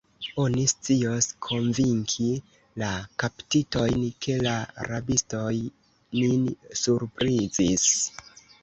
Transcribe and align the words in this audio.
Oni 0.43 0.61
scios 0.69 1.27
konvinki 1.47 2.25
la 2.83 2.89
kaptitinojn, 3.25 4.09
ke 4.27 4.39
la 4.49 4.57
rabistoj 4.91 5.55
nin 6.23 6.51
surprizis. 6.85 7.89